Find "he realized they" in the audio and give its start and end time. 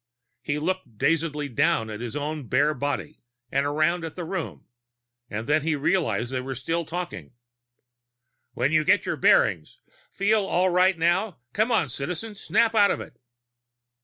5.61-6.41